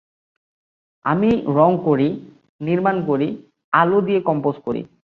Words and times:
আমি 1.05 1.29
রং 1.47 1.71
করি, 1.85 2.09
নির্মাণ 2.61 2.95
করি, 3.05 3.27
আলো 3.73 3.99
দিয়ে 4.01 4.21
কম্পোজ 4.21 4.55
করি। 4.65 4.81